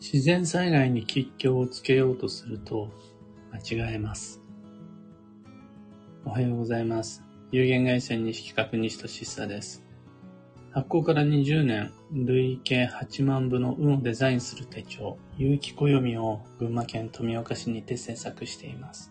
[0.00, 2.88] 自然災害に吉凶をつけようとすると
[3.52, 4.40] 間違えます。
[6.24, 7.24] おはようございます。
[7.50, 9.84] 有限会社西企画西俊久です。
[10.70, 19.10] 発行から20年、累計8万部の運をデザインする手帳、有機暦を群馬県富岡市にて制作しています。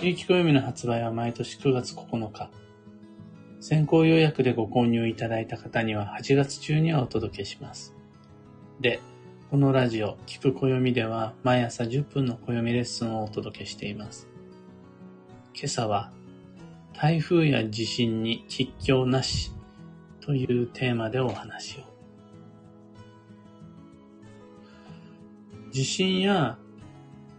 [0.00, 2.50] 有機暦の発売は毎年9月9日。
[3.60, 7.94] 先行予約でご購入いただいた方には8月中にはお届けします。
[8.80, 8.98] で、
[9.52, 14.26] このラジオ、聞く暦では毎朝10分の暦レッスンをお届けしています。
[15.54, 16.10] 今朝は、
[16.94, 19.52] 台風や地震に吉凶なし
[20.22, 21.82] というテーマでお話を。
[25.70, 26.56] 地震や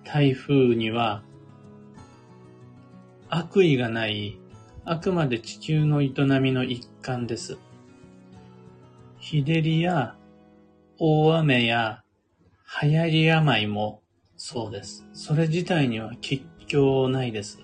[0.04, 1.24] 台風には
[3.28, 4.38] 悪意がない、
[4.86, 7.58] あくまで地球の営みの一環です。
[9.18, 10.16] 日照りや
[11.00, 12.03] 大雨や
[12.82, 14.02] 流行り病も
[14.36, 15.06] そうです。
[15.14, 17.60] それ自体には吉凶ないです。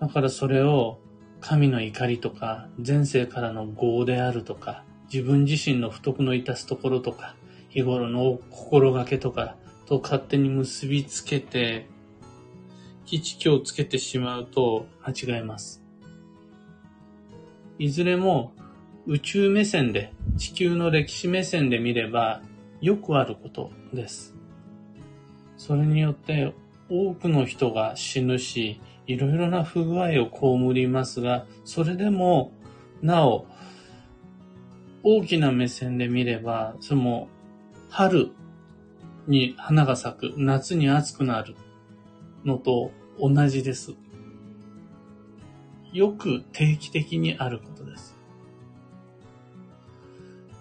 [0.00, 0.98] だからそれを
[1.40, 7.36] 神の怒りとか前世からの業であるとか自分自身の不徳の致すところとか
[7.68, 11.86] 日頃の心がけとかと勝手に結びつけて
[13.04, 15.82] 基地をつけてしまうと間違えます。
[17.78, 18.54] いずれも
[19.08, 22.42] 宇宙目線で地球の歴史目線で見れば
[22.80, 24.34] よくあることです。
[25.56, 26.52] それによって
[26.88, 32.50] 多くの人が死ぬし、いろいろな不具合を被りますが、それでも
[33.00, 33.46] なお
[35.04, 37.28] 大きな目線で見れば、その
[37.88, 38.30] 春
[39.28, 41.54] に花が咲く、夏に暑くなる
[42.44, 42.90] のと
[43.20, 43.94] 同じです。
[45.92, 48.15] よく定期的にあることです。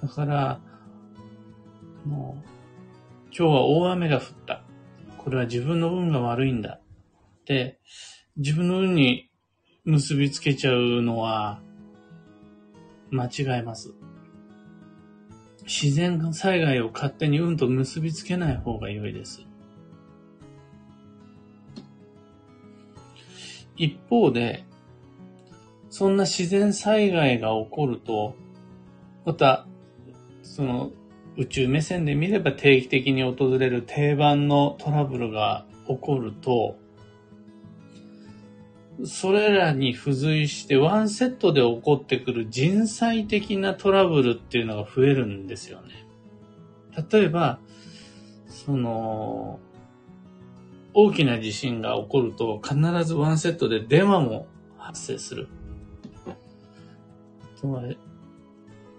[0.06, 0.60] だから、
[2.06, 2.48] もう、
[3.36, 4.62] 今日は大雨が降った。
[5.18, 6.80] これは自分の運が悪いんだ。
[7.42, 7.80] って、
[8.38, 9.32] 自分の運に
[9.84, 11.60] 結びつけちゃうのは、
[13.10, 13.96] 間違えます。
[15.64, 19.48] 自然災害を勝手に運と結びつけない方が良いです。
[23.76, 24.66] 一方で、
[25.90, 28.36] そんな自然災害が起こると、
[29.26, 29.66] また、
[30.56, 30.92] その
[31.36, 36.78] 宇宙目線で見れば定期的に訪れる定番のトラブルが起こると、
[39.04, 46.08] それらに付随してワンセットで起こってくる人災的なトラブルっていうのが増えるんですよね。
[47.12, 47.60] 例えば、
[48.48, 49.60] その、
[50.94, 55.50] 大きな地震が起こると必ずワンセットで電話も発生する。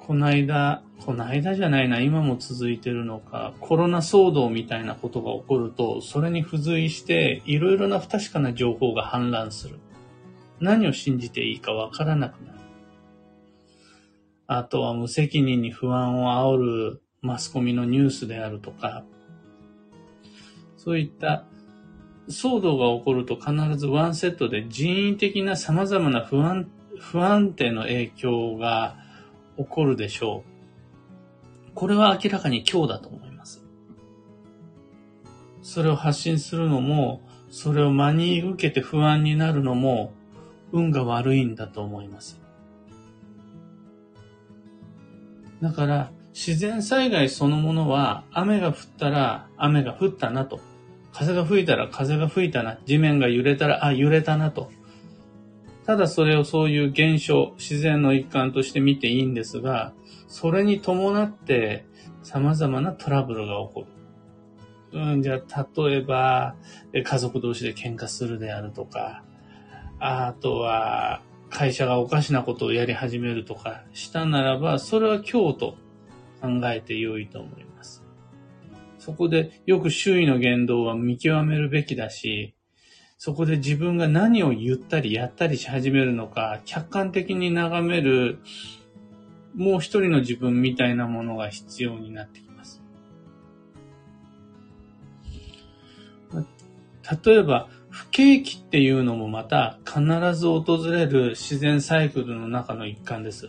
[0.06, 9.80] この間、この間じゃないな、今も続いてるのか、コロナ騒動みたいなことが起こると、それに付随して、いろいろな不確かな情報が氾濫する。
[10.60, 12.58] 何を信じていいかわからなくなる。
[14.46, 19.02] あとは無責任に不安を煽るマスコミのニュースであるとか、
[20.76, 21.46] そういった
[22.28, 29.04] 騒動が起こると必ずワンセットで人為的な様々な不安、不安定の影響が
[29.56, 31.72] 起こるでしょう。
[31.74, 33.64] これは明らかに今日だと思います。
[35.62, 40.12] それを発信するのも、それを真に受けて不安になるのも、
[40.72, 42.40] 運が悪いんだと思います。
[45.62, 50.60] だから、自然災害そのものは、雨が降ったら雨が降ったなと。
[51.12, 52.78] 風が吹いたら風が吹いたな。
[52.84, 54.70] 地面が揺れたら、あ、揺れたなと。
[55.86, 59.92] ただそれをそういう現象、自然の一環として見ていいんですが、
[60.26, 61.86] それに伴って
[62.22, 63.86] 様々なトラブルが起こ
[64.92, 65.00] る。
[65.00, 66.56] うん、じゃあ、例えば、
[66.92, 69.22] 家族同士で喧嘩するであるとか、
[70.00, 75.76] あとは、会社がおかしなことをやり始めるとかしたならば、それは今日と
[76.42, 78.02] 考えて良いと思います。
[78.98, 82.55] そこでよく周囲の言動は見極めるべきだし、
[83.18, 88.38] そこで自分が何を言ったりやったりし始めるのか、客観的に眺める、
[89.54, 92.82] もう一人の自分みたいなものが必要になってきます。
[97.24, 100.02] 例えば、不景気っていうのもまた必
[100.34, 103.48] ず訪れる自然サイクルの中の一環です。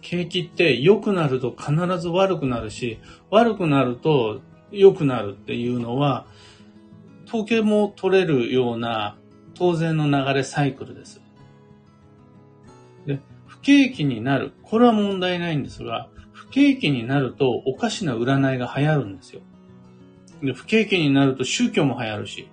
[0.00, 2.98] 景気って良くなると必ず悪くなるし、
[3.30, 4.40] 悪くなると
[4.70, 6.26] 良くなるっていうのは、
[7.30, 9.16] 統計も取れるような
[9.54, 11.20] 当然の流れサイクルです。
[13.06, 14.52] で、不景気になる。
[14.62, 19.42] これは問題ないんですが、不景気になるとおかしな占いが流行るんですよ。
[20.42, 22.48] で不景気になると宗教も流行るし、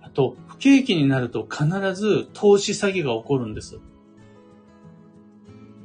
[0.00, 3.80] あと、不景気になると必ず投資詐欺が起こるんです。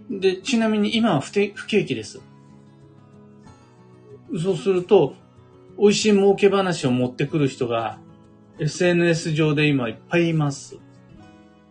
[0.09, 2.21] で、ちなみに今は不不景気です。
[4.41, 5.15] そうすると、
[5.79, 7.99] 美味しい儲け話を持ってくる人が
[8.59, 10.79] SNS 上で今いっぱいいます。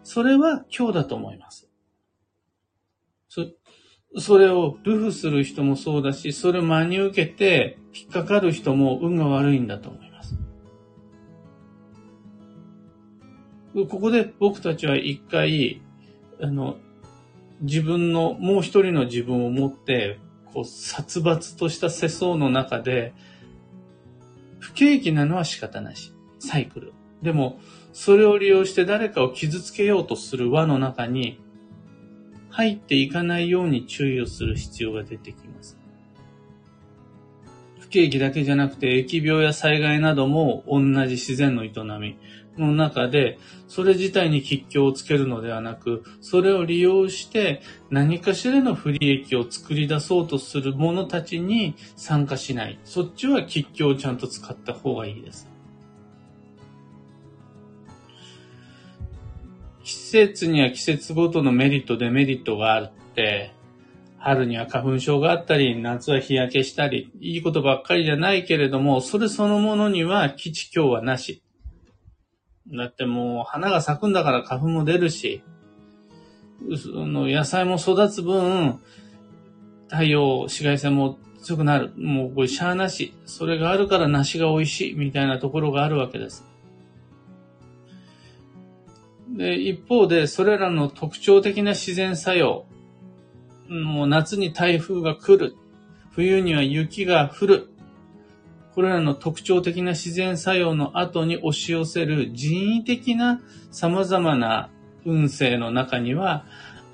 [0.04, 1.68] それは今日だと思います。
[3.28, 3.46] そ
[4.18, 10.38] それをルフする人もそうだし、それを真に受けて引っかかる人も運が悪いんだと思います。
[13.74, 15.82] ここで僕たちは一回、
[16.40, 16.76] あの、
[17.60, 20.18] 自分の、もう一人の自分を持って、
[20.54, 23.12] こう、殺伐とした世相の中で、
[24.66, 26.12] 不景気なのは仕方なし。
[26.40, 26.92] サイクル。
[27.22, 27.60] でも、
[27.92, 31.40] それを利用して誰かを傷つけようとする輪の中に、
[32.50, 35.78] 入っていかないように注意をする必要が出てきます。
[37.86, 42.18] 不景気だけじゃなくて、疫病や災害なども同じ自然の営み
[42.58, 43.38] の中で、
[43.68, 52.80] それ自体に吉凶をつけるのではなく、それを利用して何かしらの不利益を作り出そうとする者たちに参加しない。
[52.84, 55.48] そっちは吉凶をちゃんと使った方がいいです。
[59.84, 63.52] 季節には季節ごとのメリット、デメリットがあって、
[64.18, 71.42] 春には花粉症があったり、夏は日焼けしたり、いいことばっかりじゃないけれども、それそのものには基地今日はなし。
[72.68, 75.42] だってもう花が咲くんだから花粉も出るし、
[76.82, 78.80] その野菜も育つ分、
[79.88, 81.92] 太陽、紫外線も強くなる。
[81.96, 83.14] もうこれしゃーなし。
[83.24, 86.44] それがあるから梨が美味しいみたいなところがあるわけです。
[89.28, 92.66] で、一方で、それらの特徴的な自然作用、
[93.68, 95.56] もう夏に台風が来る、
[96.12, 97.68] 冬には雪が降る、
[98.74, 103.40] これらの特徴的な自然作用の後に押し寄せる人為的な
[103.70, 104.70] 様々な
[105.04, 106.44] 運勢の中には、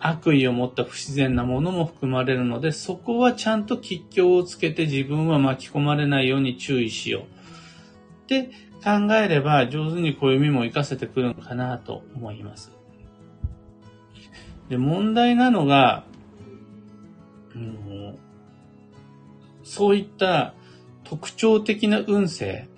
[0.04, 7.26] 悪意を持った不自然なものも含まれるので、そこはちゃんと吉祥をつけて自分は巻き込まれないように注意しよ
[8.26, 8.28] う。
[8.28, 8.50] で、
[8.82, 12.72] 考えれば上手に暦も活かせてくるのかなと思います。
[14.68, 16.04] で、問題なのが、
[19.62, 20.54] そういった
[21.04, 22.68] 特徴的な運勢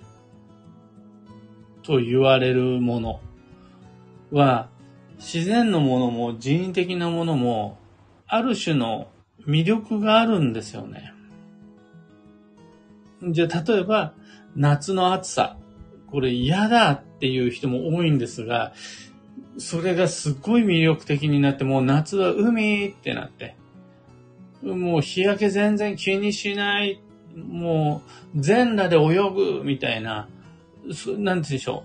[1.83, 3.19] と言われるもの
[4.31, 4.69] は、
[5.17, 7.77] 自然のものも人為的なものも、
[8.27, 9.07] ある種の
[9.47, 11.13] 魅力があるんですよね。
[13.29, 14.13] じゃあ、例えば、
[14.55, 15.57] 夏の暑さ。
[16.07, 18.73] これ嫌だっていう人も多いんですが、
[19.57, 23.55] それがすっごい魅力的になって、もう夏は海ってなって、
[24.65, 27.01] もう日焼け全然気にしない、
[27.35, 28.01] も
[28.35, 30.27] う全裸で泳ぐみたいな、
[31.17, 31.83] なんでしょ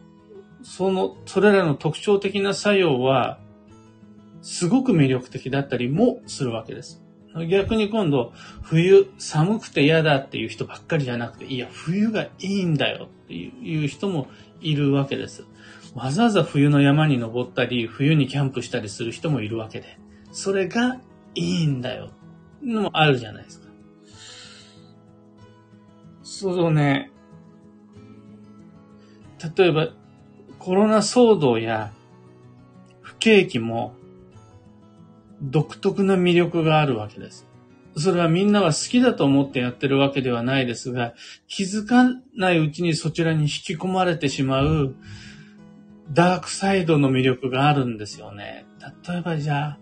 [0.62, 0.64] う。
[0.64, 3.38] その、それらの特徴的な作用は、
[4.42, 7.02] すごく魅力的だったりもするわけです。
[7.48, 8.32] 逆に今度、
[8.62, 14.28] 冬寒くて嫌だっていう人ばっかりじゃなくて、いや、冬がいいんだよっていう人も
[14.60, 15.44] いるわけです。
[15.94, 19.98] わざわざ冬の山に登ったり、冬にキャンプしたりする人もいるわけで、
[20.32, 21.00] それが
[21.34, 22.10] いいんだよ。
[22.62, 23.68] のもあるじゃないですか。
[26.22, 27.10] そうね、
[29.56, 29.88] 例えば、
[30.58, 31.92] コロナ騒動や
[33.00, 33.94] 不景気も
[35.42, 37.46] 独特な魅力があるわけです。
[37.96, 41.14] それはみんなは好きだと思ってやってるわけではないですが、
[41.48, 42.04] 気づか
[42.36, 44.94] ないうちにそちらに引き込まれてしまう
[46.12, 48.66] ダークサイドの魅力があるんですよね。
[49.08, 49.78] 例えばじゃあ、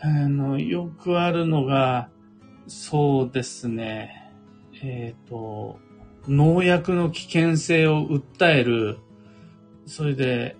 [0.00, 2.10] あの、よくあるのが、
[2.66, 4.32] そうですね、
[4.82, 5.78] えっ、ー、と、
[6.28, 8.98] 農薬の危険性を訴える、
[9.86, 10.56] それで、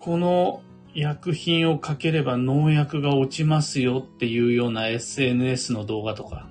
[0.00, 0.62] この
[0.94, 6.48] 薬品をかければ農薬が落ちますよっていうような SNS の動画とか。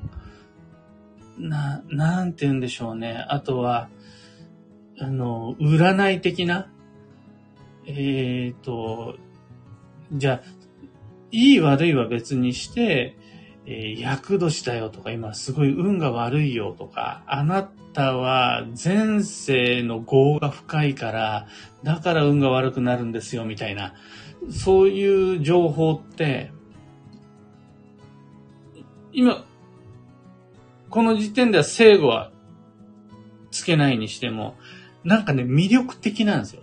[1.38, 3.26] な、なんて言うんでしょうね。
[3.30, 3.90] あとは、
[5.00, 6.72] あの、占い的な、
[7.86, 7.92] え
[8.58, 9.18] っ、ー、と、
[10.14, 10.67] じゃあ、
[11.32, 13.16] いい悪いは別にして、
[13.66, 21.48] えー、厄年だよとか、今すごい運が悪いよとか、あなたは前世の業が深いから、
[21.84, 23.94] だから運が悪くなるんですよみたいな、
[24.50, 26.52] そういう情報って、
[29.12, 29.46] 今、
[30.90, 32.32] この時点では正誤は
[33.52, 34.56] つけないにしても、
[35.04, 36.62] なんかね、魅力的なんですよ。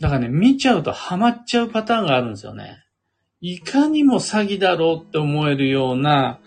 [0.00, 2.84] だからね、見ちゃうとハマっちゃうパターンがあるんですよね。
[3.40, 6.40] いかにも詐欺だろうって思えるような、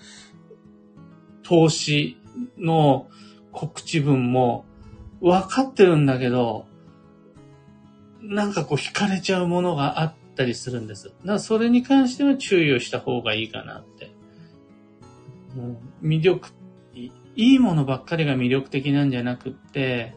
[1.44, 2.18] 投資
[2.58, 3.08] の
[3.52, 4.66] 告知文も
[5.22, 6.66] 分かってるんだけど、
[8.22, 11.06] なんかこう惹かれちゃうものがあったりするんです。
[11.06, 14.12] だからそれに関しては注意をした方がいいかなって。
[15.56, 16.50] もう魅力、
[16.94, 17.12] い
[17.56, 20.14] いものばっかりが魅力的なんじゃなくって、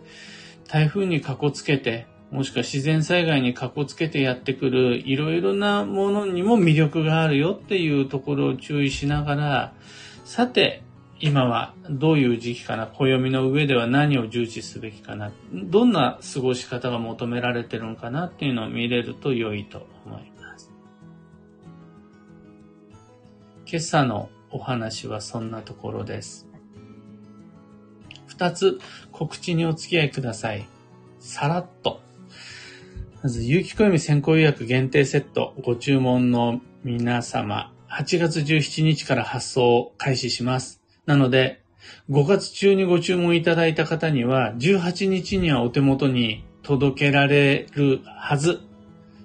[0.69, 9.73] 台風にかこつけて、もしくは自然災害にかこつけてやってくるいろいろなものにも魅力があるよっていうところを注意しながら、
[10.25, 10.83] さて、
[11.21, 20.73] 今はどういう時期かな、暦の上では何を重視すべきかな、どんな過ごし方が求められてるのかなっていうのを見れると良いと思います。
[23.65, 26.49] 今朝のお話はそんなところです。
[28.27, 28.81] 二つ
[29.13, 30.67] 告知にお付き合いください。
[31.21, 32.03] さらっと。
[33.25, 40.83] まず、有機暦先行予約限定セットご注文の皆様、8月17日から発送を開始します。
[41.07, 41.63] なので、
[42.11, 48.61] 5月中にご注文いただいた方には、18日にはお手元に届けられるはず。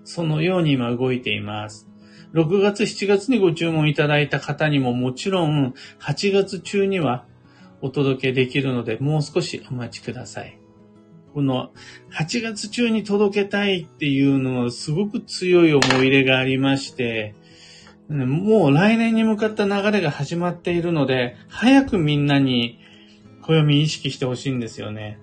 [0.05, 1.85] そのように今動いています。
[2.31, 7.25] 6月、7月にご注文いただいた方にももちろん、8月中には
[7.81, 10.58] お届けできるので、もう少しお待ちください。
[11.33, 11.71] この
[12.11, 17.35] 8月中に届けたいっていうのはすごく強い思い入れがありまして、
[18.09, 22.79] もう来年に向かった流れが始まっているので、早くみんなに
[23.41, 25.19] 暦意識してほしいんですよね。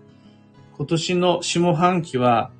[0.76, 2.50] 今年の下半期は、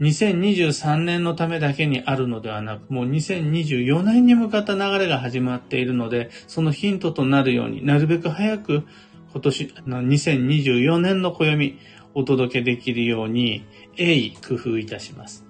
[0.00, 8.84] 2023年のためだけにあるのではなく、もう2024年に向かった流れが始まっているので、そのヒントとなるように、なるべく早く
[9.32, 11.78] 今年の2024年の暦
[12.14, 13.64] お届けできるように、
[13.96, 15.44] 鋭意工夫いたします。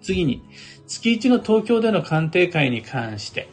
[0.00, 0.42] 次に、
[0.86, 3.48] 月1の東京での鑑定会に関して、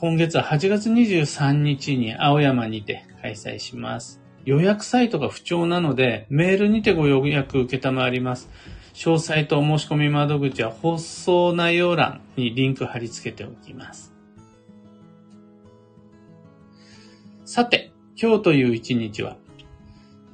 [0.00, 4.20] 今月は8月23日に青山にて開催します。
[4.44, 8.50] 予約サイトが不調なので、メールにてご予約受けたまわります。
[8.92, 14.12] 詳細とお申し込み窓口は放送内容欄にリンク貼り付けておきます。
[17.44, 19.36] さて、今日という一日は、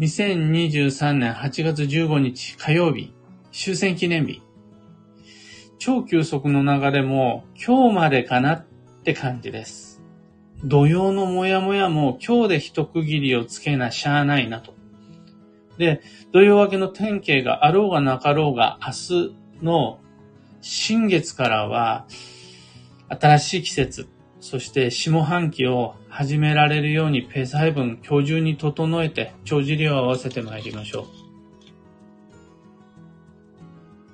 [0.00, 3.12] 2023年8月15日火曜日、
[3.52, 4.40] 終戦記念日。
[5.78, 8.64] 超急速の流れも今日までかなっ
[9.04, 10.00] て感じです。
[10.64, 14.72] 土曜のモヤモヤも今日で一区切りをつけなしゃあないなと。
[15.76, 16.00] で、
[16.32, 19.98] 土曜明けの天気があろうがなかろうが明日の
[20.62, 22.06] 新月からは
[23.10, 24.08] 新しい季節、
[24.40, 31.06] そして下半期を始められるようにペース配分今日中に整えて帳尻を合わせてまいりましょう。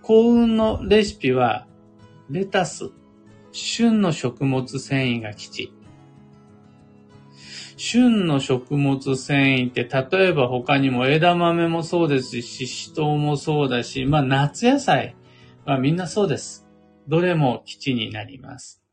[0.02, 1.66] 幸運のレシピは
[2.30, 2.90] レタス、
[3.52, 5.72] 旬の食物繊維が吉。
[7.76, 15.14] 旬の食物繊維って例えば他にも枝豆もそうですし、ししとうもそうだし、まあ夏野菜
[15.64, 16.66] はみんなそうです。
[17.08, 18.85] どれも基地になります。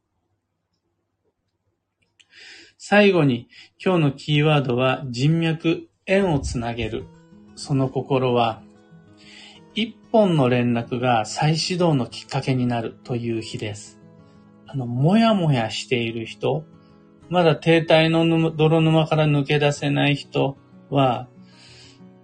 [2.85, 3.47] 最後に
[3.81, 7.05] 今日のキーワードは人脈、縁をつなげる。
[7.55, 8.61] その心は、
[9.73, 14.01] 一本の連絡が再始動のきっかけになるという日です。
[14.67, 16.65] あの、もやもやしている人、
[17.29, 20.57] まだ停滞の泥沼から抜け出せない人
[20.89, 21.29] は、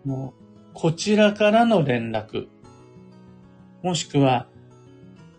[0.04, 2.50] もう、こちらからの連絡、
[3.82, 4.50] もしくは、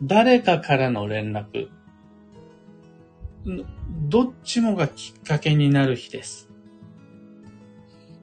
[0.03, 1.69] 誰かからの連絡、
[4.09, 6.49] どっちもがきっかけになる日です。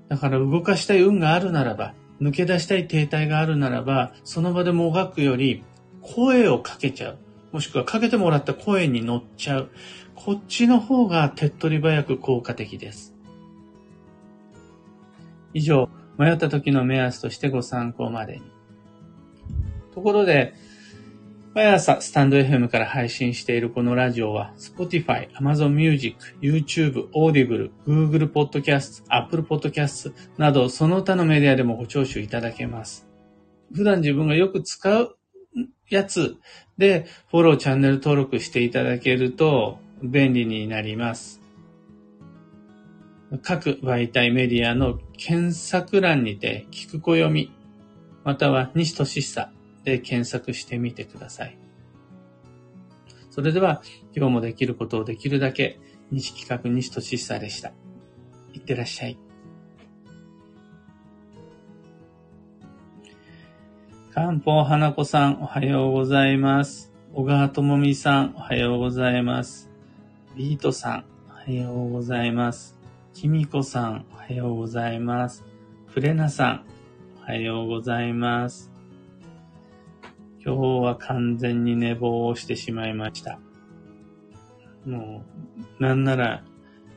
[0.10, 5.64] だから動かしたい運があるならば、抜け出したい停滞があるならば、その場でもがくより、
[6.02, 7.18] 声をかけちゃう。
[7.52, 9.70] もしくはかけてもらった声に乗っちゃう。
[10.16, 13.14] こっちの方が手っ取り早く効果的です。
[15.54, 18.44] 以上、迷った時の目安としてご参考までに。
[19.94, 20.54] ところで、
[21.54, 33.08] 毎朝スタンド FM から配信しているこのラジオは Spotify、Amazon Music、YouTube、Audible、Google Podcast、Apple Podcast などその他のメディアでもご聴取いただけます。
[33.74, 35.18] 普段自分がよく使う
[35.90, 36.38] やつ
[36.78, 41.42] でフォローチャンネル登録していただけると便利になります。
[43.42, 47.52] 各媒体メディアの検索欄にて聞く暦
[48.24, 49.57] または西俊久
[49.88, 51.58] で検索してみてください。
[53.30, 53.82] それでは、
[54.14, 55.80] 今日もできることをできるだけ、
[56.12, 57.72] 西企画西俊久でした。
[58.54, 59.18] いってらっしゃい。
[64.14, 66.92] 漢方花子さん、おはようございます。
[67.14, 69.70] 小川智美さん、おはようございます。
[70.36, 72.78] ビートさん、おはようございます。
[73.14, 75.46] きみこさん、おはようございます。
[75.86, 76.66] フレナさん、
[77.22, 78.77] おはようございます。
[80.48, 83.38] 今日は完全に寝坊をしてしまいました。
[84.86, 85.26] も
[85.78, 86.46] う、なんなら、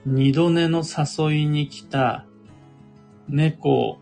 [0.06, 2.26] 二度寝の誘いに来た
[3.28, 3.98] 猫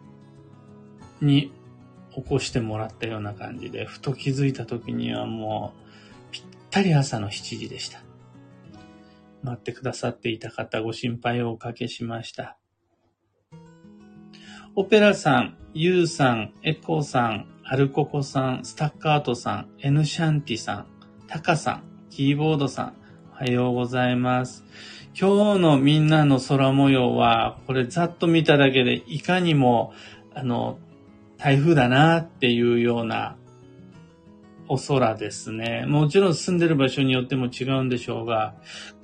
[1.23, 1.51] に
[2.15, 8.03] 起こしてもらったような感じで、ふと気づいた時にはもう、ぴったり朝の7時でした。
[9.43, 12.59] 待ってくださっていた方、ご心配をおかけしました。
[14.77, 20.87] オペラさん、ユウさん、エコーさん、アルココさん、スタッカートさん、エヌシャンティさん、
[21.27, 22.93] タカさん、キーボードさん、
[23.33, 24.65] おはようございます。
[25.15, 29.93] 今日のみんなの空模様は、これざっと見ただけでいかにも、
[30.35, 30.79] あの、
[31.37, 33.37] 台風だなっていうような
[34.67, 35.85] お空ですね。
[35.87, 38.55] もちろん住んでる場所によっても違うんでしょうが、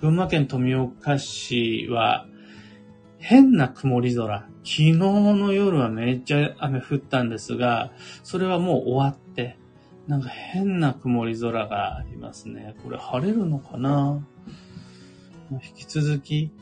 [0.01, 2.27] 群馬県富岡市は
[3.27, 4.41] 変な曇り空。
[4.41, 7.91] 昨日の夜はめっちゃ雨降ったんですが、
[8.23, 9.57] それはもう終わって、
[10.07, 12.77] なんか変な曇り空がありますね。
[12.85, 14.23] これ晴れるのかな？
[15.51, 16.53] 引き続き、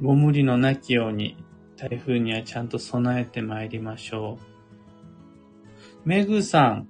[0.00, 1.36] ご無理のなきように
[1.76, 4.38] 台風にはちゃんと備えてまいりましょ
[6.06, 6.08] う。
[6.08, 6.88] めぐさん、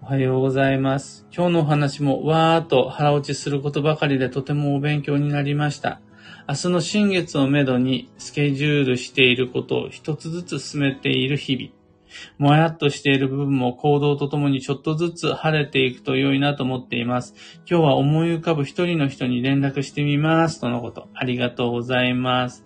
[0.00, 1.26] おはようございます。
[1.36, 6.00] 今日のお話もわーっと腹落ちすることばかりでとてもお勉強になりました。
[6.48, 11.82] 明日の新月をめどにスケジュールしていることを一つずつ進めている日々。
[12.36, 17.34] もやっとしている部分も行動とともにちょっとずつ晴れていくと良いなと思っています。
[17.68, 20.60] 今日は思い浮かぶ一人の人に連絡してみます。
[20.60, 21.08] とのこと。
[21.14, 22.64] ありがとうございます。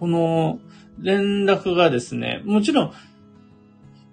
[0.00, 0.58] この
[0.98, 2.92] 連絡がですね、もちろん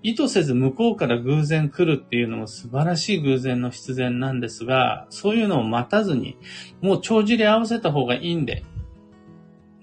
[0.03, 6.37] 意図せず向こうから偶然来るっていうのも素晴らしい偶然の必然なんですが、そういうのを待たずに、
[6.81, 8.63] もう帳尻合わせた方がいいんで、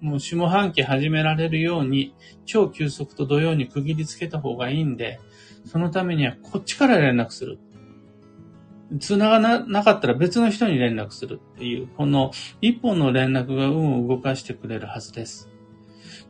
[0.01, 2.15] もう下半期始められるように、
[2.47, 5.21] 超急速と土曜に区切りつけた方がいいんで、
[5.65, 7.59] そのためにはこっちから連絡する。
[9.01, 12.31] 繋がなかったら別の人に連絡するっていう、この
[12.61, 15.51] 一本の連絡が運を動かしてくれるはずです。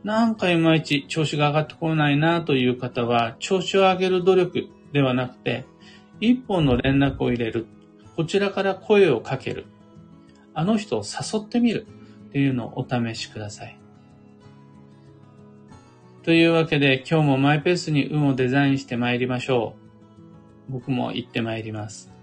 [0.03, 5.65] なんかいまいち調子が上がってこないなという方は、調子を上げる努力ではなくて、
[6.19, 7.67] 一本の連絡を入れる。
[8.15, 9.65] こちらから声をかける。
[10.53, 11.87] あの人を誘ってみる。
[12.29, 13.77] っていうのをお試しください。
[16.23, 19.75] というわけで今日もマイペースに運をデザインして参りましょ
[20.69, 20.71] う。
[20.71, 22.18] 僕も行って参ります。